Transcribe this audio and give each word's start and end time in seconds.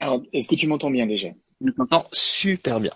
Alors, 0.00 0.22
est-ce 0.32 0.48
que 0.48 0.54
tu 0.54 0.66
m'entends 0.66 0.90
bien 0.90 1.06
déjà? 1.06 1.28
Je 1.64 1.70
t'entends 1.70 2.06
super 2.12 2.80
bien. 2.80 2.92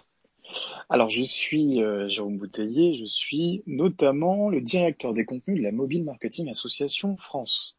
Alors, 0.88 1.10
je 1.10 1.22
suis 1.22 1.82
euh, 1.82 2.08
Jérôme 2.08 2.38
Bouteiller, 2.38 2.96
je 2.98 3.04
suis 3.04 3.62
notamment 3.66 4.48
le 4.48 4.60
directeur 4.60 5.12
des 5.12 5.24
contenus 5.24 5.58
de 5.58 5.62
la 5.62 5.72
Mobile 5.72 6.04
Marketing 6.04 6.48
Association 6.48 7.16
France. 7.16 7.76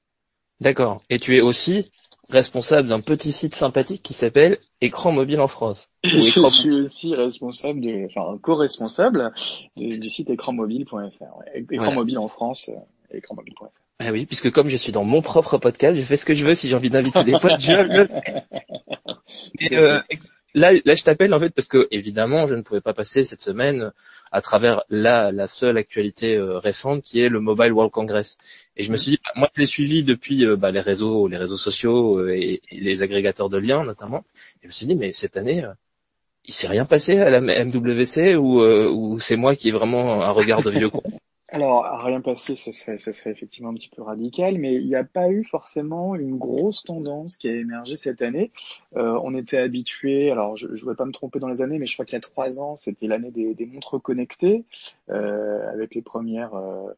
D'accord. 0.61 1.01
Et 1.09 1.19
tu 1.19 1.35
es 1.35 1.41
aussi 1.41 1.91
responsable 2.29 2.89
d'un 2.89 3.01
petit 3.01 3.31
site 3.31 3.55
sympathique 3.55 4.03
qui 4.03 4.13
s'appelle 4.13 4.57
Écran 4.81 5.11
Mobile 5.11 5.39
en 5.39 5.47
France. 5.47 5.89
je 6.03 6.19
suis 6.19 6.71
aussi 6.71 7.15
responsable, 7.15 7.81
de, 7.81 8.05
enfin 8.05 8.37
co-responsable 8.41 9.31
du 9.75 10.09
site 10.09 10.29
écranmobile.fr. 10.29 10.95
Ouais. 10.95 11.65
Écran 11.71 11.93
mobile 11.93 12.19
en 12.19 12.27
France, 12.27 12.69
euh, 12.69 13.17
écranmobile.fr. 13.17 13.69
Ah 13.99 14.11
oui, 14.11 14.25
puisque 14.25 14.51
comme 14.51 14.67
je 14.67 14.75
suis 14.75 14.91
dans 14.91 15.05
mon 15.05 15.21
propre 15.21 15.57
podcast, 15.57 15.97
je 15.97 16.03
fais 16.03 16.17
ce 16.17 16.25
que 16.25 16.33
je 16.33 16.43
veux. 16.43 16.53
Si 16.53 16.67
j'ai 16.67 16.75
envie 16.75 16.89
d'inviter 16.89 17.23
des 17.23 17.31
potes, 17.33 17.59
je 17.59 17.71
le 17.71 18.07
Et, 19.59 19.77
euh, 19.77 19.99
là, 20.55 20.71
là, 20.83 20.95
je 20.95 21.03
t'appelle 21.03 21.33
en 21.33 21.39
fait 21.39 21.51
parce 21.51 21.67
que 21.67 21.87
évidemment, 21.91 22.47
je 22.47 22.55
ne 22.55 22.61
pouvais 22.61 22.81
pas 22.81 22.93
passer 22.93 23.23
cette 23.23 23.43
semaine 23.43 23.91
à 24.31 24.41
travers 24.41 24.83
la, 24.89 25.31
la 25.31 25.47
seule 25.47 25.77
actualité 25.77 26.35
euh, 26.35 26.57
récente 26.57 27.03
qui 27.03 27.19
est 27.19 27.29
le 27.29 27.39
Mobile 27.39 27.71
World 27.73 27.91
Congress. 27.91 28.37
Et 28.75 28.83
je 28.83 28.91
me 28.91 28.97
suis 28.97 29.11
dit, 29.11 29.19
bah, 29.23 29.31
moi, 29.35 29.49
je 29.53 29.61
l'ai 29.61 29.67
suivi 29.67 30.03
depuis 30.03 30.45
euh, 30.45 30.55
bah, 30.55 30.71
les 30.71 30.79
réseaux, 30.79 31.27
les 31.27 31.37
réseaux 31.37 31.57
sociaux 31.57 32.19
euh, 32.19 32.33
et, 32.35 32.61
les 32.71 33.03
agrégateurs 33.03 33.49
de 33.49 33.57
liens 33.57 33.83
notamment. 33.83 34.25
Et 34.61 34.63
je 34.63 34.67
me 34.67 34.71
suis 34.71 34.87
dit, 34.87 34.95
mais 34.95 35.13
cette 35.13 35.37
année, 35.37 35.63
il 36.45 36.53
s'est 36.53 36.67
rien 36.67 36.85
passé 36.85 37.19
à 37.19 37.29
la 37.29 37.41
MWC 37.41 38.35
ou, 38.35 38.61
ou 38.61 39.19
c'est 39.19 39.35
moi 39.35 39.55
qui 39.55 39.69
ai 39.69 39.71
vraiment 39.71 40.23
un 40.23 40.31
regard 40.31 40.61
de 40.63 40.71
vieux 40.71 40.89
con? 40.89 41.03
alors, 41.55 41.85
rien 42.01 42.19
passé, 42.19 42.57
ça 42.57 42.73
serait, 42.73 42.97
ça 42.97 43.13
serait 43.13 43.31
effectivement 43.31 43.69
un 43.69 43.75
petit 43.75 43.87
peu 43.87 44.01
radical, 44.01 44.57
mais 44.57 44.75
il 44.75 44.87
n'y 44.87 44.95
a 44.95 45.05
pas 45.05 45.29
eu 45.29 45.45
forcément 45.45 46.13
une 46.13 46.37
grosse 46.37 46.83
tendance 46.83 47.37
qui 47.37 47.47
a 47.47 47.53
émergé 47.53 47.95
cette 47.95 48.21
année. 48.21 48.51
Euh, 48.97 49.17
on 49.23 49.33
était 49.33 49.59
habitué, 49.59 50.31
alors 50.31 50.57
je 50.57 50.67
ne 50.67 50.75
voudrais 50.75 50.95
pas 50.95 51.05
me 51.05 51.13
tromper 51.13 51.39
dans 51.39 51.47
les 51.47 51.61
années, 51.61 51.79
mais 51.79 51.85
je 51.85 51.93
crois 51.93 52.03
qu'il 52.03 52.15
y 52.15 52.17
a 52.17 52.19
trois 52.19 52.59
ans, 52.59 52.75
c'était 52.75 53.07
l'année 53.07 53.31
des, 53.31 53.53
des, 53.53 53.65
montres 53.67 54.01
connectées, 54.01 54.65
euh, 55.09 55.71
avec 55.71 55.95
les 55.95 56.01
premières, 56.01 56.55
euh 56.55 56.91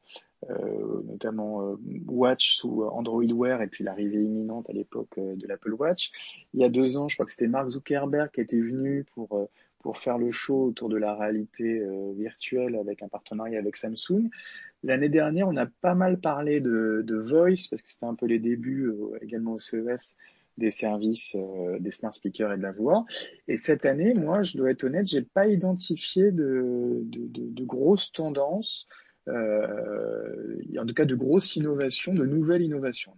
notamment 1.04 1.72
euh, 1.72 1.76
Watch 2.08 2.58
sous 2.58 2.84
Android 2.84 3.26
Wear, 3.26 3.62
et 3.62 3.68
puis 3.68 3.84
l'arrivée 3.84 4.22
imminente 4.22 4.70
à 4.70 4.74
l'époque 4.74 5.18
euh, 5.18 5.36
de 5.36 5.48
l'Apple 5.48 5.74
Watch. 5.74 6.12
Il 6.54 6.62
y 6.62 6.64
a 6.64 6.70
deux 6.70 6.98
ans, 6.98 7.08
je 7.08 7.16
crois 7.16 7.26
que 7.26 7.32
c'était 7.32 7.48
Mark 7.48 7.70
Zuckerberg 7.70 8.32
qui 8.32 8.42
était 8.42 8.60
venu 8.60 9.06
pour 9.14 9.48
pour 9.88 10.00
faire 10.00 10.18
le 10.18 10.32
show 10.32 10.66
autour 10.66 10.90
de 10.90 10.98
la 10.98 11.16
réalité 11.16 11.80
euh, 11.80 12.12
virtuelle 12.18 12.76
avec 12.76 13.04
un 13.04 13.08
partenariat 13.08 13.60
avec 13.60 13.78
Samsung. 13.78 14.30
L'année 14.84 15.10
dernière, 15.10 15.48
on 15.48 15.56
a 15.56 15.66
pas 15.66 15.96
mal 15.96 16.20
parlé 16.20 16.60
de, 16.60 17.04
de 17.06 17.16
Voice 17.16 17.68
parce 17.70 17.82
que 17.82 17.92
c'était 17.92 18.06
un 18.06 18.16
peu 18.16 18.26
les 18.26 18.40
débuts 18.40 18.88
euh, 18.88 19.18
également 19.22 19.54
au 19.54 19.60
CES 19.60 20.16
des 20.58 20.72
services 20.72 21.36
euh, 21.36 21.78
des 21.80 21.92
smart 21.92 22.12
speakers 22.12 22.52
et 22.52 22.58
de 22.58 22.64
la 22.64 22.72
voix. 22.72 23.06
Et 23.48 23.58
cette 23.58 23.86
année, 23.86 24.14
moi, 24.14 24.44
je 24.44 24.58
dois 24.58 24.72
être 24.72 24.84
honnête, 24.84 25.08
j'ai 25.08 25.22
pas 25.22 25.48
identifié 25.48 26.32
de, 26.32 27.02
de, 27.04 27.28
de, 27.28 27.50
de 27.50 27.64
grosses 27.64 28.12
tendances, 28.12 28.88
en 29.28 30.86
tout 30.86 30.94
cas 30.94 31.06
de 31.06 31.16
grosses 31.16 31.56
innovations, 31.56 32.14
de 32.14 32.26
nouvelles 32.26 32.62
innovations. 32.62 33.14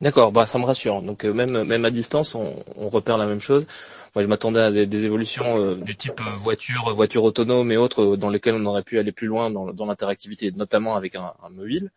D'accord, 0.00 0.30
bah 0.30 0.46
ça 0.46 0.58
me 0.58 0.64
rassure. 0.64 1.02
Donc 1.02 1.24
même 1.24 1.64
même 1.64 1.84
à 1.84 1.90
distance, 1.90 2.34
on, 2.34 2.88
repère 2.88 3.18
la 3.18 3.26
même 3.26 3.40
chose. 3.40 3.66
Moi, 4.14 4.22
je 4.22 4.28
m'attendais 4.28 4.60
à 4.60 4.70
des, 4.70 5.04
évolutions 5.04 5.44
euh, 5.58 5.74
du 5.74 5.94
type 5.94 6.20
euh, 6.20 6.36
voiture, 6.36 6.94
voiture 6.94 7.24
autonome 7.24 7.70
et 7.72 7.76
autres, 7.76 8.14
euh, 8.14 8.16
dans 8.16 8.30
lesquelles 8.30 8.54
on 8.54 8.64
aurait 8.64 8.82
pu 8.82 8.98
aller 8.98 9.12
plus 9.12 9.26
loin 9.26 9.50
dans, 9.50 9.86
l'interactivité, 9.86 10.50
notamment 10.52 10.96
avec 10.96 11.14
un, 11.14 11.32
mobile. 11.50 11.90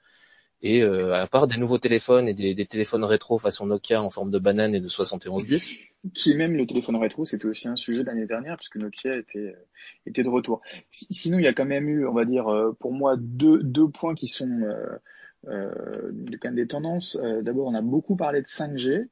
Et 0.64 0.84
à 0.84 1.26
part 1.28 1.48
des 1.48 1.58
nouveaux 1.58 1.80
téléphones 1.80 2.28
et 2.28 2.34
des, 2.34 2.66
téléphones 2.66 3.04
rétro 3.04 3.40
façon 3.40 3.66
Nokia 3.66 4.02
en 4.02 4.09
forme 4.09 4.30
de 4.30 4.38
banane 4.38 4.76
et 4.76 4.80
de 4.80 4.88
7110. 4.88 5.72
Qui 6.14 6.36
même 6.36 6.56
le 6.56 6.67
téléphone 6.67 6.98
rétro, 6.98 7.26
c'était 7.26 7.48
aussi 7.48 7.67
un 7.67 7.76
sujet 7.76 8.04
l'année 8.04 8.26
dernière 8.26 8.58
puisque 8.58 8.78
Nokia 8.78 9.17
était 9.17 9.56
était 10.06 10.23
de 10.23 10.30
retour. 10.30 10.62
Sinon, 10.92 11.39
il 11.39 11.45
y 11.45 11.48
a 11.48 11.54
quand 11.54 11.66
même 11.66 11.89
eu, 11.89 12.06
on 12.06 12.14
va 12.14 12.26
dire, 12.26 12.45
pour 12.80 12.94
moi, 12.94 13.16
deux 13.17 13.64
deux 13.64 13.89
points 13.89 14.14
qui 14.14 14.27
sont 14.27 14.61
euh, 15.48 16.11
des 16.11 16.67
tendances. 16.67 17.17
D'abord, 17.42 17.67
on 17.67 17.73
a 17.73 17.82
beaucoup 17.82 18.16
parlé 18.16 18.42
de 18.42 18.48
5G. 18.48 19.08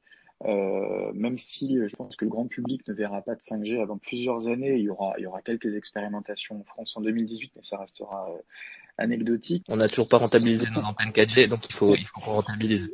Euh, 0.46 1.12
même 1.14 1.38
si 1.38 1.78
euh, 1.78 1.90
je 1.90 1.96
pense 1.98 2.16
que 2.16 2.24
le 2.24 2.32
grand 2.32 2.48
public 2.48 2.88
ne 2.88 2.94
verra 2.94 3.22
pas 3.22 3.36
de 3.36 3.42
5G 3.42 3.82
avant 3.82 3.98
plusieurs 3.98 4.48
années, 4.48 4.76
il 4.76 4.84
y 4.84 4.90
aura, 4.90 5.14
il 5.18 5.24
y 5.24 5.26
aura 5.26 5.42
quelques 5.42 5.76
expérimentations 5.76 6.62
en 6.62 6.64
France 6.64 6.96
en 6.96 7.02
2018, 7.02 7.52
mais 7.58 7.62
ça 7.62 7.78
restera 7.78 8.30
euh, 8.32 8.38
anecdotique. 9.00 9.66
On 9.68 9.78
n'a 9.78 9.88
toujours 9.88 10.08
pas 10.08 10.18
rentabilisé 10.18 10.68
nos 10.72 10.82
antennes 10.82 11.10
4G, 11.10 11.48
donc 11.48 11.68
il 11.68 11.74
faut, 11.74 11.96
il 11.96 12.06
faut 12.06 12.20
qu'on 12.22 12.32
rentabilise. 12.32 12.92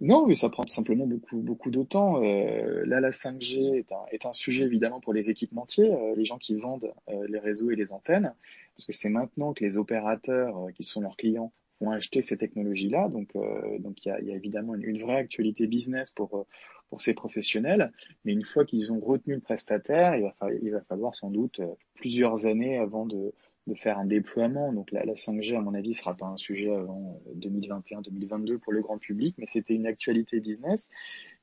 Non, 0.00 0.26
mais 0.26 0.34
ça 0.34 0.48
prend 0.48 0.66
simplement 0.66 1.06
beaucoup, 1.06 1.38
beaucoup 1.38 1.70
de 1.70 1.82
temps. 1.82 2.22
Euh, 2.22 2.84
là, 2.86 3.00
la 3.00 3.10
5G 3.10 3.74
est 3.74 3.92
un, 3.92 4.06
est 4.12 4.24
un, 4.24 4.32
sujet 4.32 4.64
évidemment 4.64 5.00
pour 5.00 5.12
les 5.12 5.28
équipementiers, 5.28 5.92
euh, 5.92 6.14
les 6.16 6.24
gens 6.24 6.38
qui 6.38 6.54
vendent 6.54 6.92
les 7.28 7.38
réseaux 7.38 7.70
et 7.70 7.76
les 7.76 7.92
antennes, 7.92 8.32
parce 8.76 8.86
que 8.86 8.92
c'est 8.92 9.10
maintenant 9.10 9.52
que 9.52 9.62
les 9.62 9.76
opérateurs 9.76 10.56
qui 10.74 10.84
sont 10.84 11.00
leurs 11.02 11.16
clients 11.16 11.52
vont 11.80 11.90
acheter 11.90 12.22
ces 12.22 12.36
technologies-là. 12.36 13.08
Donc, 13.08 13.30
euh, 13.36 13.78
donc 13.78 14.04
il 14.04 14.08
y 14.08 14.12
a, 14.12 14.20
y 14.20 14.32
a, 14.32 14.34
évidemment 14.34 14.74
une, 14.74 15.00
vraie 15.02 15.16
actualité 15.16 15.66
business 15.66 16.12
pour 16.12 16.36
euh, 16.36 16.46
pour 16.90 17.00
ces 17.02 17.14
professionnels. 17.14 17.92
Mais 18.24 18.32
une 18.32 18.44
fois 18.44 18.64
qu'ils 18.64 18.92
ont 18.92 19.00
retenu 19.00 19.34
le 19.34 19.40
prestataire, 19.40 20.16
il 20.16 20.22
va, 20.22 20.32
falloir, 20.38 20.60
il 20.62 20.70
va 20.70 20.80
falloir 20.82 21.14
sans 21.14 21.30
doute 21.30 21.60
euh, 21.60 21.74
plusieurs 21.94 22.46
années 22.46 22.78
avant 22.78 23.06
de, 23.06 23.32
de 23.66 23.74
faire 23.74 23.98
un 23.98 24.04
déploiement. 24.04 24.72
Donc 24.72 24.90
la, 24.92 25.04
la 25.04 25.14
5G, 25.14 25.56
à 25.56 25.60
mon 25.60 25.74
avis, 25.74 25.94
sera 25.94 26.14
pas 26.14 26.26
un 26.26 26.36
sujet 26.36 26.74
avant 26.74 27.20
2021-2022 27.36 28.58
pour 28.58 28.72
le 28.72 28.82
grand 28.82 28.98
public, 28.98 29.34
mais 29.38 29.46
c'était 29.46 29.74
une 29.74 29.86
actualité 29.86 30.40
business. 30.40 30.90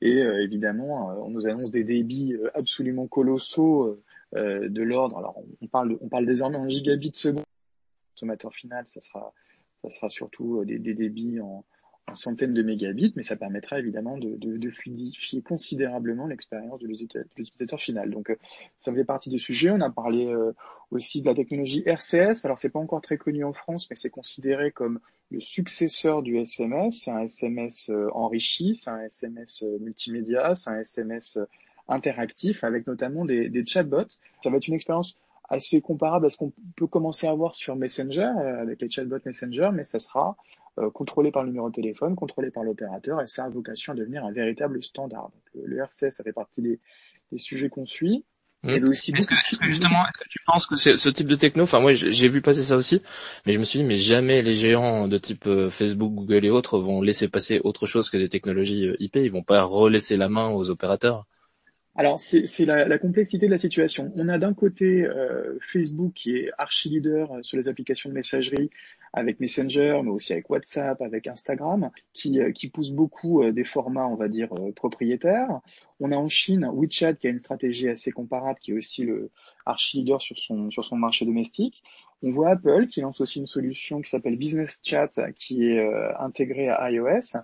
Et 0.01 0.19
évidemment, 0.19 1.07
on 1.25 1.29
nous 1.29 1.47
annonce 1.47 1.71
des 1.71 1.83
débits 1.83 2.35
absolument 2.53 3.07
colossaux 3.07 3.99
de 4.33 4.81
l'ordre. 4.81 5.17
Alors 5.17 5.41
on 5.61 5.67
parle, 5.67 5.97
on 6.01 6.09
parle 6.09 6.25
désormais 6.25 6.57
en 6.57 6.69
gigabits 6.69 7.11
seconde. 7.13 7.43
Consommateur 8.13 8.53
final, 8.53 8.83
ça 8.87 9.01
sera 9.01 9.33
ça 9.83 9.89
sera 9.89 10.09
surtout 10.09 10.59
euh, 10.59 10.65
des, 10.65 10.79
des 10.79 10.93
débits 10.93 11.39
en, 11.39 11.65
en, 12.11 12.15
centaines 12.15 12.53
de 12.53 12.63
mégabits, 12.63 13.13
mais 13.15 13.23
ça 13.23 13.35
permettra 13.35 13.79
évidemment 13.79 14.17
de, 14.17 14.35
de, 14.37 14.57
de 14.57 14.69
fluidifier 14.69 15.41
considérablement 15.41 16.27
l'expérience 16.27 16.79
de 16.79 16.87
l'utilisateur 16.87 17.79
final. 17.79 18.11
Donc, 18.11 18.29
euh, 18.29 18.35
ça 18.77 18.91
faisait 18.91 19.05
partie 19.05 19.29
du 19.29 19.39
sujet. 19.39 19.71
On 19.71 19.81
a 19.81 19.89
parlé 19.89 20.27
euh, 20.27 20.53
aussi 20.91 21.21
de 21.21 21.27
la 21.27 21.35
technologie 21.35 21.83
RCS. 21.85 22.45
Alors, 22.45 22.59
c'est 22.59 22.69
pas 22.69 22.79
encore 22.79 23.01
très 23.01 23.17
connu 23.17 23.43
en 23.43 23.53
France, 23.53 23.87
mais 23.89 23.95
c'est 23.95 24.09
considéré 24.09 24.71
comme 24.71 24.99
le 25.29 25.39
successeur 25.39 26.21
du 26.21 26.37
SMS. 26.37 27.01
C'est 27.03 27.11
un 27.11 27.21
SMS 27.21 27.89
enrichi, 28.13 28.75
c'est 28.75 28.89
un 28.89 29.03
SMS 29.03 29.63
multimédia, 29.79 30.55
c'est 30.55 30.69
un 30.69 30.79
SMS 30.79 31.39
interactif 31.87 32.63
avec 32.63 32.87
notamment 32.87 33.25
des, 33.25 33.49
des 33.49 33.65
chatbots. 33.65 34.17
Ça 34.43 34.49
va 34.49 34.57
être 34.57 34.67
une 34.67 34.73
expérience 34.73 35.17
assez 35.51 35.81
comparable 35.81 36.25
à 36.25 36.29
ce 36.29 36.37
qu'on 36.37 36.53
peut 36.77 36.87
commencer 36.87 37.27
à 37.27 37.33
voir 37.33 37.55
sur 37.55 37.75
Messenger, 37.75 38.31
euh, 38.39 38.61
avec 38.61 38.81
les 38.81 38.89
chatbots 38.89 39.19
Messenger, 39.25 39.69
mais 39.73 39.83
ça 39.83 39.99
sera 39.99 40.37
euh, 40.79 40.89
contrôlé 40.89 41.29
par 41.29 41.43
le 41.43 41.49
numéro 41.49 41.69
de 41.69 41.75
téléphone, 41.75 42.15
contrôlé 42.15 42.51
par 42.51 42.63
l'opérateur, 42.63 43.21
et 43.21 43.27
ça 43.27 43.43
a 43.43 43.49
vocation 43.49 43.91
à 43.91 43.95
devenir 43.95 44.25
un 44.25 44.31
véritable 44.31 44.81
standard. 44.81 45.29
Donc, 45.29 45.63
le, 45.65 45.77
RCS, 45.77 46.11
ça 46.11 46.23
fait 46.23 46.31
partie 46.31 46.61
des, 46.61 46.79
des 47.33 47.37
sujets 47.37 47.67
qu'on 47.67 47.85
suit. 47.85 48.23
Mmh. 48.63 48.69
Est-ce 48.69 49.27
que, 49.27 49.35
justement, 49.65 50.03
est-ce 50.05 50.23
que 50.23 50.29
tu 50.29 50.39
penses 50.45 50.67
que 50.67 50.75
ce 50.75 51.09
type 51.09 51.27
de 51.27 51.35
techno, 51.35 51.63
enfin 51.63 51.79
moi 51.79 51.95
j'ai 51.95 52.29
vu 52.29 52.41
passer 52.41 52.61
ça 52.61 52.77
aussi, 52.77 53.01
mais 53.47 53.53
je 53.53 53.59
me 53.59 53.63
suis 53.63 53.79
dit 53.79 53.85
mais 53.85 53.97
jamais 53.97 54.43
les 54.43 54.53
géants 54.53 55.07
de 55.07 55.17
type 55.17 55.47
euh, 55.47 55.71
Facebook, 55.71 56.13
Google 56.13 56.45
et 56.45 56.51
autres 56.51 56.77
vont 56.77 57.01
laisser 57.01 57.27
passer 57.27 57.59
autre 57.63 57.87
chose 57.87 58.11
que 58.11 58.17
des 58.17 58.29
technologies 58.29 58.91
IP, 58.99 59.15
ils 59.15 59.31
vont 59.31 59.41
pas 59.41 59.63
relaisser 59.63 60.15
la 60.15 60.29
main 60.29 60.49
aux 60.49 60.69
opérateurs. 60.69 61.25
Alors, 61.93 62.21
c'est 62.21 62.65
la, 62.65 62.87
la, 62.87 62.97
complexité 62.97 63.47
de 63.47 63.51
la 63.51 63.57
situation. 63.57 64.13
On 64.15 64.29
a 64.29 64.37
d'un 64.37 64.53
côté 64.53 65.03
euh, 65.03 65.59
Facebook 65.59 66.13
qui 66.13 66.37
est 66.37 66.49
archi 66.57 66.89
leader 66.89 67.33
euh, 67.33 67.43
sur 67.43 67.57
les 67.57 67.67
applications 67.67 68.09
de 68.09 68.13
messagerie 68.13 68.69
avec 69.11 69.41
Messenger, 69.41 69.99
mais 70.01 70.09
aussi 70.09 70.31
avec 70.31 70.49
WhatsApp, 70.49 71.01
avec 71.01 71.27
Instagram, 71.27 71.91
qui, 72.13 72.39
euh, 72.39 72.53
qui 72.53 72.69
pousse 72.69 72.91
beaucoup 72.91 73.43
des 73.51 73.65
formats, 73.65 74.07
on 74.07 74.15
va 74.15 74.29
dire, 74.29 74.47
propriétaires. 74.73 75.59
On 75.99 76.13
a 76.13 76.15
en 76.15 76.29
Chine 76.29 76.65
WeChat 76.71 77.15
qui 77.15 77.27
a 77.27 77.29
une 77.29 77.39
stratégie 77.39 77.89
assez 77.89 78.11
comparable, 78.11 78.57
qui 78.61 78.71
est 78.71 78.75
aussi 78.75 79.03
le 79.03 79.29
archi 79.65 79.97
leader 79.97 80.21
sur 80.21 80.39
son, 80.39 80.71
sur 80.71 80.85
son 80.85 80.95
marché 80.95 81.25
domestique. 81.25 81.83
On 82.23 82.29
voit 82.29 82.51
Apple 82.51 82.87
qui 82.87 83.01
lance 83.01 83.19
aussi 83.19 83.39
une 83.39 83.47
solution 83.47 84.01
qui 84.01 84.09
s'appelle 84.09 84.37
Business 84.37 84.79
Chat, 84.81 85.19
qui 85.37 85.65
est 85.65 85.85
intégrée 86.17 86.69
à 86.69 86.89
iOS. 86.89 87.37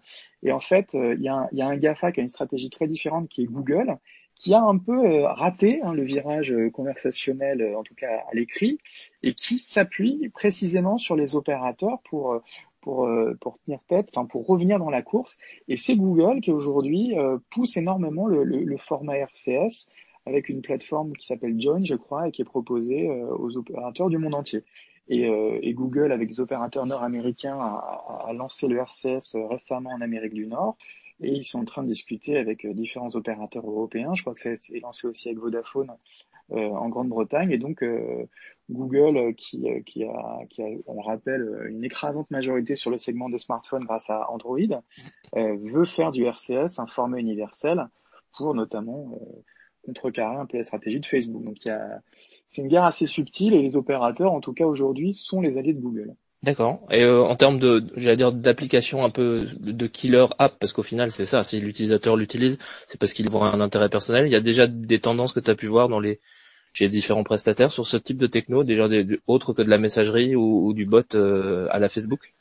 Et 0.43 0.53
en 0.53 0.61
fait, 0.61 0.93
il 0.93 1.19
y, 1.19 1.27
a 1.27 1.49
y 1.51 1.61
a 1.61 1.67
un 1.67 1.75
GAFA 1.75 2.13
qui 2.13 2.21
a 2.21 2.23
une 2.23 2.29
stratégie 2.29 2.69
très 2.69 2.87
différente, 2.87 3.27
qui 3.27 3.41
est 3.41 3.45
Google, 3.45 3.97
qui 4.39 4.53
a 4.53 4.61
un 4.61 4.77
peu 4.77 5.05
euh, 5.05 5.27
raté 5.27 5.81
hein, 5.81 5.93
le 5.93 6.03
virage 6.03 6.51
euh, 6.51 6.69
conversationnel, 6.69 7.61
euh, 7.61 7.77
en 7.77 7.83
tout 7.83 7.95
cas 7.95 8.23
à 8.29 8.33
l'écrit, 8.33 8.79
et 9.23 9.33
qui 9.33 9.59
s'appuie 9.59 10.29
précisément 10.29 10.97
sur 10.97 11.15
les 11.15 11.35
opérateurs 11.35 11.99
pour 12.09 12.41
pour, 12.81 13.09
pour 13.41 13.59
tenir 13.65 13.79
tête, 13.89 14.07
enfin 14.13 14.25
pour 14.25 14.47
revenir 14.47 14.79
dans 14.79 14.89
la 14.89 15.01
course. 15.01 15.37
Et 15.67 15.75
c'est 15.75 15.97
Google 15.97 16.39
qui 16.39 16.51
aujourd'hui 16.51 17.13
pousse 17.49 17.75
énormément 17.75 18.27
le, 18.27 18.45
le, 18.45 18.63
le, 18.63 18.77
format 18.77 19.17
RCS 19.17 19.89
avec 20.25 20.47
une 20.47 20.61
plateforme 20.61 21.11
qui 21.17 21.27
s'appelle 21.27 21.59
Join, 21.59 21.83
je 21.83 21.95
crois, 21.95 22.29
et 22.29 22.31
qui 22.31 22.43
est 22.43 22.45
proposée 22.45 23.09
aux 23.09 23.57
opérateurs 23.57 24.09
du 24.09 24.17
monde 24.17 24.35
entier. 24.35 24.63
Et, 25.09 25.23
et 25.23 25.73
Google, 25.73 26.13
avec 26.13 26.29
des 26.29 26.39
opérateurs 26.39 26.85
nord-américains, 26.85 27.59
a, 27.59 28.25
a, 28.25 28.31
lancé 28.31 28.69
le 28.69 28.77
RCS 28.77 29.35
récemment 29.49 29.89
en 29.89 29.99
Amérique 29.99 30.33
du 30.33 30.47
Nord. 30.47 30.77
Et 31.21 31.31
ils 31.31 31.45
sont 31.45 31.59
en 31.59 31.65
train 31.65 31.83
de 31.83 31.87
discuter 31.87 32.37
avec 32.37 32.65
différents 32.67 33.15
opérateurs 33.15 33.67
européens. 33.67 34.13
Je 34.13 34.21
crois 34.21 34.33
que 34.33 34.39
ça 34.39 34.49
a 34.49 34.53
été 34.53 34.79
lancé 34.79 35.07
aussi 35.07 35.29
avec 35.29 35.39
Vodafone 35.39 35.91
en 36.49 36.89
Grande-Bretagne 36.89 37.51
et 37.51 37.57
donc 37.57 37.83
Google 38.69 39.35
qui, 39.35 39.67
a, 40.03 40.39
on 40.85 41.01
rappelle, 41.01 41.67
une 41.69 41.83
écrasante 41.83 42.29
majorité 42.31 42.75
sur 42.75 42.91
le 42.91 42.97
segment 42.97 43.29
des 43.29 43.37
smartphones 43.37 43.83
grâce 43.83 44.09
à 44.09 44.31
Android, 44.31 44.57
veut 45.33 45.85
faire 45.85 46.11
du 46.11 46.23
RCS, 46.23 46.79
un 46.79 46.87
format 46.87 47.19
universel, 47.19 47.87
pour 48.37 48.53
notamment 48.53 49.19
contrecarrer 49.85 50.35
un 50.35 50.45
peu 50.45 50.57
la 50.57 50.63
stratégie 50.63 50.99
de 50.99 51.05
Facebook. 51.05 51.43
Donc 51.43 51.57
c'est 52.49 52.61
une 52.61 52.67
guerre 52.67 52.85
assez 52.85 53.05
subtile 53.07 53.53
et 53.53 53.61
les 53.61 53.75
opérateurs, 53.75 54.33
en 54.33 54.39
tout 54.39 54.53
cas 54.53 54.65
aujourd'hui, 54.65 55.13
sont 55.13 55.41
les 55.41 55.57
alliés 55.57 55.73
de 55.73 55.81
Google. 55.81 56.15
D'accord. 56.43 56.85
Et 56.91 57.03
euh, 57.03 57.23
en 57.23 57.35
termes 57.35 57.57
de, 57.57 57.83
j'allais 57.95 58.15
dire, 58.15 58.31
d'application 58.31 59.03
un 59.03 59.09
peu 59.09 59.47
de 59.59 59.87
killer 59.87 60.27
app, 60.37 60.57
parce 60.59 60.71
qu'au 60.71 60.83
final 60.83 61.11
c'est 61.11 61.25
ça, 61.25 61.43
si 61.43 61.59
l'utilisateur 61.59 62.15
l'utilise, 62.15 62.59
c'est 62.87 62.99
parce 62.99 63.13
qu'il 63.13 63.29
voit 63.29 63.49
un 63.49 63.59
intérêt 63.59 63.89
personnel. 63.89 64.27
Il 64.27 64.31
y 64.31 64.35
a 64.35 64.39
déjà 64.39 64.67
des 64.67 64.99
tendances 64.99 65.33
que 65.33 65.39
tu 65.39 65.49
as 65.49 65.55
pu 65.55 65.67
voir 65.67 65.89
dans 65.89 65.99
les 65.99 66.19
chez 66.73 66.89
différents 66.89 67.23
prestataires 67.23 67.71
sur 67.71 67.87
ce 67.87 67.97
type 67.97 68.19
de 68.19 68.27
techno, 68.27 68.63
déjà 68.63 68.87
des, 68.87 69.19
autres 69.25 69.53
que 69.53 69.63
de 69.63 69.69
la 69.69 69.79
messagerie 69.79 70.35
ou, 70.35 70.73
du 70.73 70.85
bot 70.85 71.15
euh, 71.15 71.67
à 71.71 71.79
la 71.79 71.89
Facebook? 71.89 72.35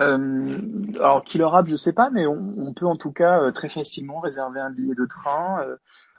Euh, 0.00 0.58
alors 0.94 1.22
killer 1.22 1.48
app, 1.52 1.68
je 1.68 1.76
sais 1.76 1.92
pas, 1.92 2.08
mais 2.08 2.26
on, 2.26 2.54
on 2.56 2.72
peut 2.72 2.86
en 2.86 2.96
tout 2.96 3.12
cas 3.12 3.52
très 3.52 3.68
facilement 3.68 4.20
réserver 4.20 4.60
un 4.60 4.70
billet 4.70 4.94
de 4.94 5.04
train 5.04 5.62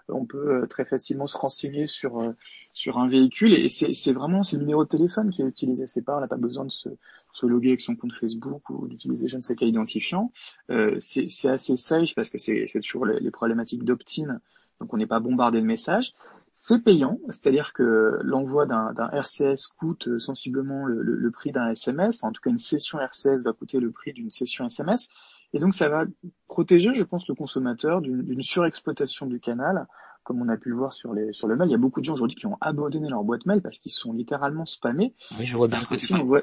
on 0.10 0.26
peut 0.26 0.64
euh, 0.64 0.66
très 0.68 0.86
facilement 0.86 1.28
se 1.28 1.38
renseigner 1.38 1.88
sur 1.88 2.20
euh, 2.20 2.32
sur 2.74 2.98
un 2.98 3.08
véhicule 3.08 3.54
et 3.54 3.70
c'est 3.70 4.14
vraiment 4.14 4.44
c'est 4.44 4.56
le 4.56 4.64
numéro 4.64 4.84
de 4.84 4.90
téléphone 4.90 5.30
qui 5.30 5.42
est 5.42 5.46
utilisé. 5.46 5.88
C'est 5.88 6.02
pas 6.02 6.18
on 6.18 6.22
n'a 6.22 6.28
pas 6.28 6.38
besoin 6.38 6.66
de 6.66 6.72
se, 6.72 6.90
se 7.34 7.46
loguer 7.46 7.70
avec 7.70 7.82
son 7.82 7.96
compte 7.96 8.14
Facebook 8.14 8.70
ou 8.70 8.88
d'utiliser 8.88 9.28
je 9.28 9.38
ne 9.38 9.42
sais 9.42 9.56
quel 9.56 9.70
identifiant. 9.70 10.32
Euh, 10.70 10.96
c'est 11.00 11.50
assez 11.50 11.76
safe 11.76 12.14
parce 12.16 12.30
que 12.30 12.38
c'est 12.38 12.66
toujours 12.82 13.06
les, 13.06 13.32
problématiques 13.32 13.84
d'opt-in, 13.84 14.40
donc 14.80 14.94
on 14.94 14.98
n'est 14.98 15.08
pas 15.08 15.20
bombardé 15.20 15.62
de 15.62 15.66
messages. 15.66 16.14
C'est 16.56 16.84
payant, 16.84 17.20
c'est-à-dire 17.30 17.74
que 17.74 18.20
l'envoi 18.22 18.68
d'un 18.68 19.10
RCS 19.12 19.68
coûte 19.80 20.20
sensiblement 20.20 20.86
le, 20.86 21.02
le 21.02 21.32
prix 21.32 21.52
d'un 21.52 21.70
SMS. 21.70 22.24
en 22.24 22.32
tout 22.32 22.42
cas, 22.42 22.52
une 22.52 22.60
session 22.60 23.00
RCS 23.00 23.44
va 23.44 23.54
coûter 23.54 23.80
le 23.80 23.90
prix 23.90 24.14
d'une 24.14 24.30
session 24.30 24.66
SMS. 24.66 25.10
Et 25.54 25.60
donc 25.60 25.74
ça 25.74 25.88
va 25.88 26.06
protéger, 26.48 26.94
je 26.94 27.04
pense, 27.04 27.28
le 27.28 27.36
consommateur 27.36 28.02
d'une 28.02 28.42
surexploitation 28.42 29.28
du 29.28 29.40
canal, 29.40 29.88
comme 30.24 30.42
on 30.42 30.50
a 30.50 30.58
pu 30.58 30.70
le 30.70 30.76
voir 30.76 30.94
sur, 30.94 31.14
les, 31.14 31.34
sur 31.34 31.48
le 31.48 31.56
mail. 31.56 31.70
Il 31.70 31.72
y 31.72 31.76
a 31.76 31.80
beaucoup 31.80 32.00
de 32.00 32.06
gens 32.06 32.14
aujourd'hui 32.14 32.36
qui 32.36 32.48
ont 32.48 32.58
abandonné 32.62 33.10
leur 33.10 33.24
boîte 33.24 33.46
mail 33.46 33.62
parce 33.62 33.78
qu'ils 33.78 33.92
sont 33.92 34.14
littéralement 34.14 34.66
spammés. 34.66 35.14
Oui, 35.38 35.46
je 35.46 35.56
vois 35.56 35.68
bien 35.68 35.82
ce 35.82 35.88
que 35.88 35.96
tu 35.96 36.14
voit 36.24 36.42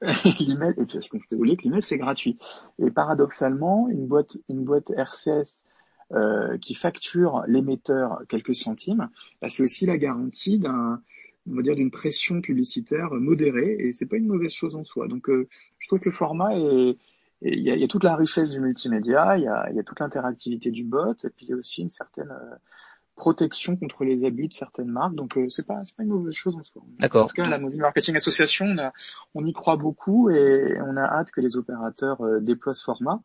l'email, 0.40 0.74
et 0.76 0.84
puis 0.84 0.94
parce 0.94 1.08
qu'on 1.08 1.18
peut 1.18 1.36
vous 1.36 1.56
que 1.56 1.62
l'email 1.62 1.82
c'est 1.82 1.98
gratuit. 1.98 2.38
Et 2.78 2.90
paradoxalement, 2.90 3.88
une 3.88 4.06
boîte, 4.06 4.36
une 4.48 4.64
boîte 4.64 4.90
RCS 4.90 5.64
euh, 6.12 6.58
qui 6.58 6.74
facture 6.74 7.44
l'émetteur 7.46 8.22
quelques 8.28 8.54
centimes, 8.54 9.08
bah, 9.40 9.48
c'est 9.48 9.62
aussi 9.62 9.86
la 9.86 9.96
garantie 9.96 10.58
d'un 10.58 11.00
on 11.50 11.56
va 11.56 11.62
dire 11.62 11.74
d'une 11.74 11.90
pression 11.90 12.40
publicitaire 12.40 13.12
modérée 13.14 13.76
et 13.78 13.92
c'est 13.94 14.06
pas 14.06 14.16
une 14.16 14.26
mauvaise 14.26 14.52
chose 14.52 14.76
en 14.76 14.84
soi. 14.84 15.08
Donc 15.08 15.28
euh, 15.28 15.48
je 15.78 15.88
trouve 15.88 15.98
que 15.98 16.08
le 16.08 16.14
format 16.14 16.56
est, 16.56 16.96
il 17.44 17.60
y, 17.60 17.70
a, 17.70 17.76
y, 17.76 17.84
a, 17.84 17.88
toute 17.88 18.04
la 18.04 18.16
richesse 18.16 18.50
du 18.50 18.60
multimédia, 18.60 19.36
il 19.36 19.44
y 19.44 19.48
a, 19.48 19.70
y 19.72 19.78
a 19.78 19.82
toute 19.82 20.00
l'interactivité 20.00 20.70
du 20.70 20.84
bot, 20.84 21.12
et 21.24 21.30
puis 21.30 21.46
il 21.46 21.50
y 21.50 21.52
a 21.52 21.56
aussi 21.56 21.82
une 21.82 21.90
certaine 21.90 22.30
euh, 22.30 22.54
protection 23.16 23.76
contre 23.76 24.04
les 24.04 24.24
abus 24.24 24.48
de 24.48 24.54
certaines 24.54 24.90
marques. 24.90 25.14
Donc 25.14 25.36
euh, 25.36 25.48
c'est 25.50 25.66
pas 25.66 25.84
c'est 25.84 25.96
pas 25.96 26.04
une 26.04 26.10
mauvaise 26.10 26.34
chose 26.34 26.54
en 26.54 26.62
soi. 26.62 26.82
D'accord. 27.00 27.24
En 27.24 27.28
tout 27.28 27.34
cas, 27.34 27.48
la 27.48 27.58
Mobile 27.58 27.80
Marketing 27.80 28.16
Association, 28.16 28.66
on, 28.66 28.90
on, 29.34 29.46
y 29.46 29.52
croit 29.52 29.76
beaucoup 29.76 30.30
et 30.30 30.78
on 30.80 30.96
a 30.96 31.02
hâte 31.02 31.32
que 31.32 31.40
les 31.40 31.56
opérateurs 31.56 32.20
euh, 32.22 32.40
déploient 32.40 32.74
ce 32.74 32.84
format. 32.84 33.20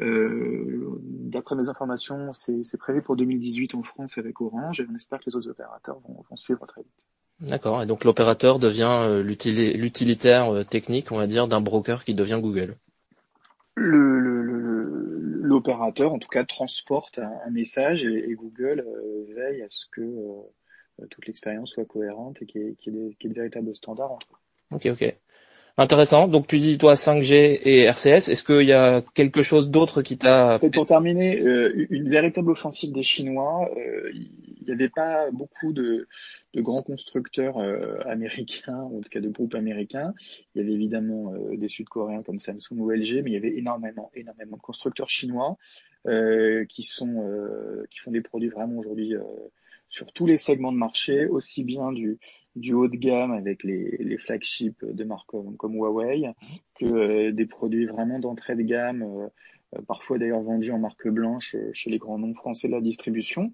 D'après 0.00 1.56
mes 1.56 1.68
informations, 1.68 2.32
c'est 2.32 2.78
prévu 2.78 3.02
pour 3.02 3.16
2018 3.16 3.74
en 3.74 3.82
France 3.82 4.16
avec 4.16 4.40
Orange 4.40 4.80
et 4.80 4.86
on 4.88 4.94
espère 4.94 5.18
que 5.18 5.24
les 5.26 5.34
autres 5.34 5.50
opérateurs 5.50 5.98
vont, 6.06 6.24
vont 6.30 6.36
suivre 6.36 6.64
très 6.66 6.82
vite. 6.82 7.06
D'accord. 7.40 7.82
Et 7.82 7.86
donc 7.86 8.04
l'opérateur 8.04 8.60
devient 8.60 9.20
l'utilitaire 9.24 10.64
technique, 10.70 11.10
on 11.10 11.16
va 11.16 11.26
dire, 11.26 11.48
d'un 11.48 11.60
broker 11.60 12.04
qui 12.04 12.14
devient 12.14 12.38
Google 12.40 12.76
l'opérateur, 15.42 16.12
en 16.12 16.18
tout 16.18 16.28
cas, 16.28 16.44
transporte 16.44 17.18
un, 17.18 17.50
message 17.50 18.04
et, 18.04 18.34
Google 18.34 18.84
euh, 18.86 19.24
veille 19.34 19.62
à 19.62 19.66
ce 19.68 19.86
que 19.90 20.00
euh, 20.00 21.06
toute 21.10 21.26
l'expérience 21.26 21.70
soit 21.70 21.84
cohérente 21.84 22.42
et 22.42 22.46
qu'il 22.46 22.62
y, 22.62 22.68
ait 22.88 23.28
de 23.28 23.34
véritables 23.34 23.74
standards 23.74 24.12
entre 24.12 24.28
eux. 24.32 24.76
Ok, 24.76 24.86
ok. 24.86 25.14
Intéressant. 25.80 26.26
Donc 26.26 26.48
tu 26.48 26.58
dis 26.58 26.76
toi 26.76 26.94
5G 26.94 27.60
et 27.62 27.84
RCS. 27.84 28.28
Est-ce 28.28 28.42
qu'il 28.42 28.66
y 28.66 28.72
a 28.72 29.02
quelque 29.14 29.44
chose 29.44 29.70
d'autre 29.70 30.02
qui 30.02 30.18
t'a 30.18 30.58
Pour 30.58 30.86
terminer, 30.86 31.40
euh, 31.40 31.86
une 31.90 32.10
véritable 32.10 32.50
offensive 32.50 32.92
des 32.92 33.04
Chinois. 33.04 33.70
Euh, 34.68 34.72
il 34.72 34.76
n'y 34.76 34.82
avait 34.82 34.90
pas 34.90 35.30
beaucoup 35.30 35.72
de, 35.72 36.06
grands 36.56 36.82
constructeurs 36.82 37.58
euh, 37.58 37.98
américains, 38.06 38.78
en 38.78 39.00
tout 39.00 39.08
cas 39.10 39.20
de 39.20 39.28
groupes 39.28 39.54
américains. 39.54 40.14
Il 40.54 40.62
y 40.62 40.64
avait 40.64 40.72
évidemment 40.72 41.32
des 41.52 41.68
Sud-Coréens 41.68 42.22
comme 42.22 42.40
Samsung 42.40 42.78
ou 42.78 42.90
LG, 42.90 43.22
mais 43.22 43.30
il 43.30 43.34
y 43.34 43.36
avait 43.36 43.56
énormément, 43.56 44.10
énormément 44.14 44.56
de 44.56 44.62
constructeurs 44.62 45.08
chinois 45.08 45.56
qui 46.68 46.82
sont 46.82 47.86
qui 47.90 47.98
font 47.98 48.12
des 48.12 48.22
produits 48.22 48.48
vraiment 48.48 48.78
aujourd'hui 48.78 49.14
sur 49.88 50.12
tous 50.12 50.26
les 50.26 50.38
segments 50.38 50.72
de 50.72 50.76
marché, 50.76 51.26
aussi 51.26 51.64
bien 51.64 51.92
du 51.92 52.74
haut 52.74 52.88
de 52.88 52.96
gamme 52.96 53.32
avec 53.32 53.62
les, 53.62 53.96
les 53.98 54.18
flagships 54.18 54.84
de 54.84 55.04
marques 55.04 55.30
comme, 55.56 55.74
Huawei, 55.74 56.32
que 56.74 56.84
euh, 56.84 57.32
des 57.32 57.46
produits 57.46 57.86
vraiment 57.86 58.18
d'entrée 58.18 58.56
de 58.56 58.62
gamme, 58.62 59.02
euh, 59.02 59.28
euh, 59.76 59.82
parfois 59.86 60.18
d'ailleurs 60.18 60.42
vendus 60.42 60.72
en 60.72 60.78
marque 60.78 61.08
blanche 61.08 61.56
chez 61.72 61.90
les 61.90 61.98
grands 61.98 62.18
noms 62.18 62.34
français 62.34 62.68
de 62.68 62.72
la 62.72 62.80
distribution. 62.80 63.52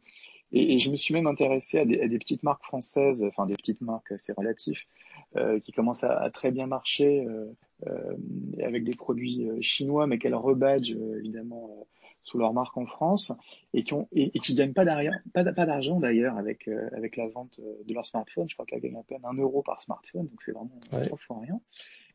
Et, 0.56 0.78
je 0.78 0.90
me 0.90 0.96
suis 0.96 1.12
même 1.12 1.26
intéressé 1.26 1.78
à 1.80 1.84
des, 1.84 2.00
à 2.00 2.08
des, 2.08 2.18
petites 2.18 2.42
marques 2.42 2.64
françaises, 2.64 3.24
enfin 3.24 3.46
des 3.46 3.54
petites 3.54 3.80
marques, 3.80 4.14
c'est 4.18 4.36
relatif, 4.36 4.86
qui 5.64 5.72
commencent 5.72 6.04
à, 6.04 6.30
très 6.30 6.52
bien 6.52 6.66
marcher 6.66 7.26
avec 8.62 8.84
des 8.84 8.94
produits 8.94 9.48
chinois, 9.60 10.06
mais 10.06 10.18
qu'elles 10.18 10.34
rebadgent 10.34 10.96
évidemment 11.18 11.86
sous 12.24 12.38
leur 12.38 12.52
marque 12.52 12.76
en 12.76 12.86
France 12.86 13.32
et 13.72 13.84
qui 13.84 13.92
ont 13.94 14.08
et, 14.12 14.30
qui 14.40 14.54
gagnent 14.54 14.72
pas 14.72 14.84
d'argent 14.84 15.10
pas, 15.32 15.44
pas 15.44 15.66
d'argent 15.66 16.00
d'ailleurs 16.00 16.36
avec 16.36 16.66
euh, 16.68 16.88
avec 16.92 17.16
la 17.16 17.28
vente 17.28 17.60
euh, 17.60 17.82
de 17.86 17.94
leur 17.94 18.04
smartphone. 18.04 18.48
Je 18.48 18.54
crois 18.54 18.66
qu'elles 18.66 18.80
gagnent 18.80 18.96
à 18.96 19.02
peine 19.02 19.20
un 19.24 19.34
euro 19.34 19.62
par 19.62 19.80
smartphone 19.80 20.26
donc 20.26 20.42
c'est 20.42 20.52
vraiment 20.52 20.80
trois 20.90 21.18
fois 21.18 21.40
rien 21.40 21.60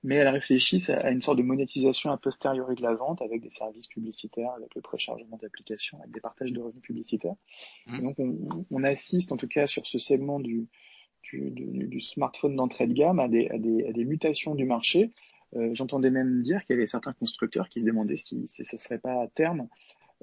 mais 0.04 0.16
elles 0.16 0.28
réfléchissent 0.30 0.90
à, 0.90 1.12
une 1.12 1.22
sorte 1.22 1.38
de 1.38 1.44
monétisation 1.44 2.12
a 2.12 2.18
posteriori 2.18 2.76
de 2.76 2.82
la 2.82 2.94
vente 2.94 3.22
avec 3.22 3.42
des 3.42 3.50
services 3.50 3.88
publicitaires 3.88 4.52
avec 4.58 4.74
le 4.76 4.82
préchargement 4.82 5.38
d'applications 5.42 6.00
avec 6.00 6.12
des 6.12 6.22
partages 6.22 6.54
de 6.54 6.62
revenus 6.62 6.82
publicitaires 6.82 7.36
mmh. 7.88 8.02
donc 8.02 8.20
on, 8.20 8.66
on, 8.72 8.84
assiste 8.84 9.32
en 9.32 9.38
tout 9.38 9.48
cas 9.48 9.68
sur 9.68 9.86
ce 9.88 9.98
segment 9.98 10.40
du 10.40 10.68
du, 11.32 11.52
du, 11.52 12.02
smartphone 12.02 12.56
d'entrée 12.56 12.88
de 12.88 12.94
gamme 12.94 13.20
à 13.20 13.28
des, 13.28 13.50
à 13.50 13.58
des, 13.58 13.86
à 13.88 13.92
des 13.92 14.06
mutations 14.06 14.56
du 14.56 14.66
marché 14.66 15.12
euh, 15.56 15.72
J'entendais 15.74 16.12
même 16.12 16.42
dire 16.42 16.64
qu'il 16.66 16.76
y 16.76 16.80
avait 16.80 16.88
certains 16.88 17.14
constructeurs 17.14 17.70
qui 17.70 17.82
se 17.82 17.86
demandaient 17.86 18.18
si, 18.18 18.48
si 18.48 18.64
ça 18.64 18.78
serait 18.78 19.00
pas 19.00 19.22
à 19.22 19.28
terme 19.28 19.68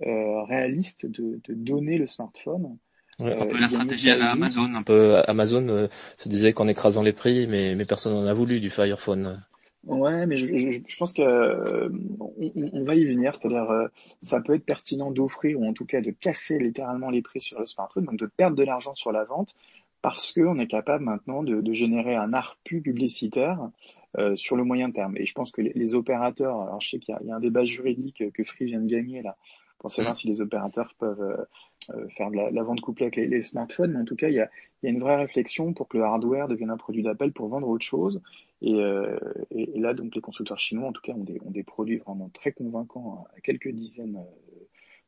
euh, 0.03 0.43
réaliste 0.45 1.07
de, 1.07 1.41
de, 1.49 1.55
donner 1.55 1.97
le 1.97 2.07
smartphone. 2.07 2.77
un 3.19 3.47
peu 3.47 3.57
euh, 3.57 3.59
la 3.59 3.67
stratégie 3.67 4.11
à 4.11 4.17
la 4.19 4.31
Amazon. 4.31 4.75
Un 4.75 4.83
peu 4.83 5.23
Amazon 5.27 5.67
euh, 5.69 5.89
se 6.19 6.29
disait 6.29 6.53
qu'en 6.53 6.69
écrasant 6.69 7.03
les 7.03 7.15
prix, 7.15 7.47
mais, 7.47 7.75
mais 7.75 7.87
personne 7.87 8.13
n'en 8.13 8.27
a 8.27 8.35
voulu 8.35 8.61
du 8.61 8.69
Fire 8.69 9.01
Phone. 9.01 9.43
Ouais, 9.87 10.27
mais 10.27 10.37
je, 10.37 10.47
je, 10.47 10.79
je 10.87 10.97
pense 10.97 11.13
que 11.13 11.23
euh, 11.23 11.89
on, 12.19 12.33
on, 12.73 12.85
va 12.85 12.97
y 12.97 13.05
venir, 13.05 13.37
c'est-à-dire 13.37 13.71
euh, 13.71 13.87
ça 14.23 14.41
peut 14.41 14.55
être 14.55 14.65
pertinent 14.65 15.13
d'offrir 15.13 15.61
ou 15.61 15.67
en 15.67 15.73
tout 15.73 15.87
cas 15.87 16.01
de 16.01 16.11
casser 16.11 16.59
littéralement 16.59 17.09
les 17.09 17.23
prix 17.23 17.41
sur 17.41 17.61
le 17.61 17.67
smartphone, 17.67 18.05
donc 18.05 18.19
de 18.19 18.27
perdre 18.27 18.57
de 18.57 18.65
l'argent 18.65 18.97
sur 18.97 19.13
la 19.13 19.25
vente, 19.25 19.55
parce 20.03 20.33
qu'on 20.33 20.59
est 20.59 20.67
capable 20.67 21.05
maintenant 21.05 21.45
de, 21.45 21.61
de, 21.61 21.73
générer 21.73 22.17
un 22.17 22.33
ARPU 22.33 22.81
publicitaire 22.81 23.71
euh, 24.19 24.35
sur 24.35 24.57
le 24.57 24.65
moyen 24.65 24.91
terme. 24.91 25.17
Et 25.17 25.25
je 25.25 25.35
pense 25.35 25.53
que 25.53 25.63
les, 25.63 25.73
les 25.75 25.95
opérateurs, 25.95 26.61
alors 26.63 26.81
je 26.81 26.91
sais 26.91 26.99
qu'il 26.99 27.17
y, 27.23 27.27
y, 27.27 27.31
a 27.31 27.37
un 27.37 27.41
débat 27.41 27.65
juridique 27.65 28.25
que 28.33 28.45
Free 28.45 28.67
vient 28.67 28.81
de 28.81 28.91
gagner 28.91 29.23
là, 29.23 29.37
pour 29.79 29.93
savoir 29.93 30.13
mm. 30.13 30.17
si 30.17 30.29
les 30.29 30.41
opérateurs 30.41 30.95
peuvent 30.99 31.47
euh, 31.95 32.09
faire 32.17 32.31
de 32.31 32.37
la, 32.37 32.63
vente 32.65 32.81
couplée 32.81 33.07
avec 33.07 33.17
les, 33.17 33.43
smartphones. 33.45 33.93
Mais 33.93 34.01
en 34.01 34.05
tout 34.05 34.17
cas, 34.17 34.29
il 34.29 34.35
y 34.35 34.41
a, 34.41 34.51
y 34.83 34.89
a, 34.89 34.91
une 34.91 35.01
vraie 35.01 35.17
réflexion 35.17 35.73
pour 35.73 35.87
que 35.87 35.97
le 35.99 36.05
hardware 36.05 36.49
devienne 36.49 36.71
un 36.71 36.77
produit 36.77 37.03
d'appel 37.03 37.33
pour 37.33 37.49
vendre 37.49 37.69
autre 37.69 37.85
chose. 37.85 38.21
Et, 38.63 38.75
euh, 38.75 39.19
et, 39.51 39.79
là, 39.79 39.95
donc, 39.95 40.15
les 40.15 40.21
constructeurs 40.21 40.59
chinois, 40.59 40.89
en 40.89 40.93
tout 40.93 41.03
cas, 41.03 41.13
ont 41.13 41.25
des, 41.25 41.41
ont 41.45 41.51
des 41.51 41.63
produits 41.63 41.99
vraiment 41.99 42.31
très 42.31 42.53
convaincants 42.53 43.27
à 43.37 43.41
quelques 43.41 43.71
dizaines 43.71 44.19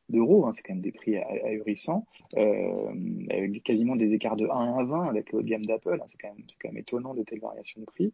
d'euros, 0.09 0.45
hein, 0.45 0.51
c'est 0.53 0.63
quand 0.63 0.73
même 0.73 0.81
des 0.81 0.91
prix 0.91 1.17
ahurissants, 1.17 2.05
euh, 2.37 2.91
avec 3.29 3.63
quasiment 3.63 3.95
des 3.95 4.13
écarts 4.13 4.35
de 4.35 4.47
1 4.47 4.77
à 4.79 4.83
20 4.83 5.07
avec 5.07 5.31
le 5.31 5.39
haut 5.39 5.41
de 5.41 5.47
gamme 5.47 5.65
d'Apple, 5.65 5.99
hein, 6.01 6.05
c'est 6.07 6.17
quand, 6.17 6.29
même, 6.29 6.43
quand 6.61 6.69
même 6.69 6.77
étonnant 6.77 7.13
de 7.13 7.23
telles 7.23 7.39
variations 7.39 7.81
de 7.81 7.85
prix, 7.85 8.13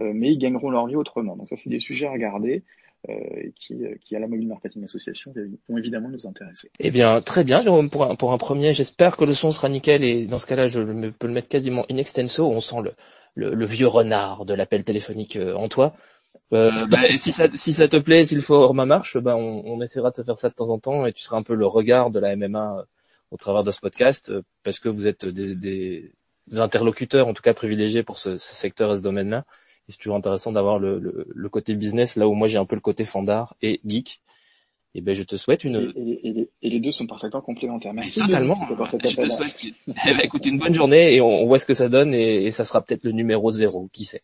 euh, 0.00 0.12
mais 0.14 0.32
ils 0.32 0.38
gagneront 0.38 0.70
leur 0.70 0.86
vie 0.86 0.96
autrement. 0.96 1.36
Donc 1.36 1.48
ça, 1.48 1.56
c'est 1.56 1.70
des 1.70 1.80
sujets 1.80 2.06
à 2.06 2.12
regarder. 2.12 2.62
Euh, 3.08 3.50
qui, 3.54 3.74
euh, 3.74 3.94
qui, 4.00 4.16
à 4.16 4.18
la 4.18 4.26
Mobile 4.26 4.48
Marketing 4.48 4.82
Association, 4.82 5.32
vont 5.68 5.76
évidemment 5.76 6.08
nous 6.08 6.26
intéresser. 6.26 6.70
Eh 6.80 6.90
bien, 6.90 7.20
très 7.20 7.44
bien, 7.44 7.60
Jérôme, 7.60 7.88
pour 7.88 8.02
un, 8.02 8.16
pour 8.16 8.32
un 8.32 8.38
premier, 8.38 8.74
j'espère 8.74 9.16
que 9.16 9.24
le 9.24 9.32
son 9.32 9.52
sera 9.52 9.68
nickel 9.68 10.02
et 10.02 10.26
dans 10.26 10.40
ce 10.40 10.46
cas-là, 10.46 10.66
je 10.66 10.80
peux 11.10 11.28
le 11.28 11.32
mettre 11.32 11.46
quasiment 11.46 11.84
in 11.88 11.98
extenso, 11.98 12.46
on 12.46 12.60
sent 12.60 12.82
le, 12.82 12.94
le, 13.36 13.54
le 13.54 13.66
vieux 13.66 13.86
renard 13.86 14.44
de 14.44 14.54
l'appel 14.54 14.82
téléphonique 14.82 15.38
en 15.54 15.68
toi. 15.68 15.94
Euh, 16.52 16.86
bah, 16.86 17.16
si 17.18 17.32
ça 17.32 17.48
si 17.54 17.72
ça 17.72 17.88
te 17.88 17.96
plaît, 17.96 18.24
s'il 18.24 18.42
faut 18.42 18.72
ma 18.72 18.86
marche, 18.86 19.16
bah 19.18 19.36
on, 19.36 19.62
on, 19.64 19.80
essaiera 19.82 20.10
de 20.10 20.16
se 20.16 20.22
faire 20.22 20.38
ça 20.38 20.48
de 20.48 20.54
temps 20.54 20.70
en 20.70 20.78
temps 20.78 21.06
et 21.06 21.12
tu 21.12 21.22
seras 21.22 21.38
un 21.38 21.42
peu 21.42 21.54
le 21.54 21.66
regard 21.66 22.10
de 22.10 22.20
la 22.20 22.36
MMA 22.36 22.78
euh, 22.78 22.82
au 23.30 23.36
travers 23.36 23.64
de 23.64 23.70
ce 23.70 23.80
podcast 23.80 24.30
euh, 24.30 24.42
parce 24.62 24.78
que 24.78 24.88
vous 24.88 25.06
êtes 25.06 25.26
des, 25.26 25.54
des, 25.54 26.12
interlocuteurs 26.56 27.26
en 27.26 27.34
tout 27.34 27.42
cas 27.42 27.54
privilégiés 27.54 28.04
pour 28.04 28.18
ce, 28.18 28.38
ce 28.38 28.54
secteur 28.54 28.92
et 28.92 28.96
ce 28.98 29.02
domaine-là. 29.02 29.44
Et 29.88 29.92
c'est 29.92 29.98
toujours 29.98 30.16
intéressant 30.16 30.52
d'avoir 30.52 30.78
le, 30.78 30.98
le, 30.98 31.26
le, 31.28 31.48
côté 31.48 31.74
business 31.74 32.16
là 32.16 32.28
où 32.28 32.34
moi 32.34 32.48
j'ai 32.48 32.58
un 32.58 32.66
peu 32.66 32.76
le 32.76 32.80
côté 32.80 33.04
fandard 33.04 33.56
et 33.62 33.80
geek 33.84 34.20
eh 34.98 35.02
ben 35.02 35.14
je 35.14 35.24
te 35.24 35.36
souhaite 35.36 35.64
une. 35.64 35.92
Et, 35.94 36.28
et, 36.28 36.48
et, 36.62 36.70
les 36.70 36.80
deux 36.80 36.90
sont 36.90 37.06
parfaitement 37.06 37.42
complémentaires. 37.42 37.92
Merci. 37.92 38.20
Totalement. 38.20 38.58
Je 38.66 38.96
te 38.96 39.08
souhaite 39.08 39.60
eh 39.88 39.92
ben, 40.06 40.20
écoute 40.20 40.46
une 40.46 40.56
bonne 40.56 40.72
journée 40.72 41.14
et 41.14 41.20
on, 41.20 41.46
voit 41.46 41.58
ce 41.58 41.66
que 41.66 41.74
ça 41.74 41.90
donne 41.90 42.14
et, 42.14 42.50
ça 42.50 42.64
sera 42.64 42.80
peut-être 42.80 43.04
le 43.04 43.12
numéro 43.12 43.50
zéro, 43.50 43.90
qui 43.92 44.04
sait. 44.04 44.22